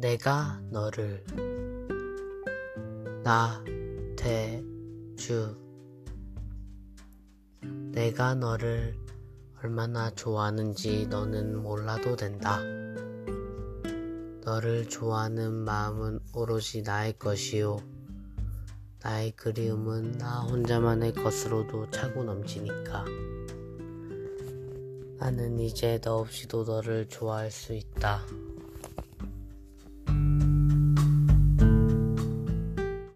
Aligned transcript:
내가 0.00 0.60
너를 0.70 1.24
나대주 3.24 3.66
내가 7.90 8.36
너를 8.36 8.94
얼마나 9.60 10.08
좋아하는지 10.10 11.08
너는 11.08 11.60
몰라도 11.60 12.14
된다. 12.14 12.60
너를 14.44 14.88
좋아하는 14.88 15.52
마음은 15.52 16.20
오롯이 16.32 16.82
나의 16.84 17.18
것이요. 17.18 17.78
나의 19.02 19.32
그리움은 19.32 20.12
나 20.12 20.42
혼자만의 20.42 21.12
것으로도 21.14 21.90
차고 21.90 22.22
넘치니까. 22.22 23.04
나는 25.18 25.58
이제 25.58 26.00
너 26.00 26.18
없이도 26.18 26.62
너를 26.62 27.08
좋아할 27.08 27.50
수 27.50 27.74
있다. 27.74 28.22